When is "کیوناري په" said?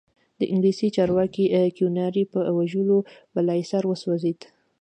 1.75-2.39